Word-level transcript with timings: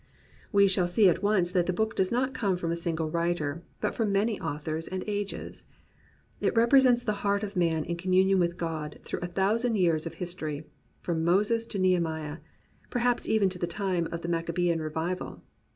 We 0.51 0.67
shall 0.67 0.87
see 0.87 1.09
at 1.09 1.21
once 1.21 1.51
that 1.51 1.67
the 1.67 1.73
book 1.73 1.95
does 1.95 2.11
not 2.11 2.33
come 2.33 2.57
from 2.57 2.71
a 2.71 2.75
single 2.75 3.11
writer, 3.11 3.61
but 3.81 3.93
from 3.93 4.11
many 4.11 4.39
authors 4.41 4.87
and 4.87 5.03
ages. 5.05 5.63
It 6.39 6.57
represents 6.57 7.03
the 7.03 7.11
heart 7.21 7.43
of 7.43 7.55
man 7.55 7.83
in 7.85 7.97
communion 7.97 8.39
with 8.39 8.57
God 8.57 8.97
through 9.05 9.19
a 9.19 9.27
thousand 9.27 9.75
years 9.75 10.07
of 10.07 10.15
history, 10.15 10.65
from 11.01 11.23
Moses 11.23 11.67
to 11.67 11.77
Nehemiah, 11.77 12.39
perhaps 12.89 13.27
even 13.27 13.47
to 13.49 13.59
the 13.59 13.67
time 13.67 14.07
of 14.11 14.23
the 14.23 14.27
Maccabean 14.27 14.81
revival. 14.81 15.43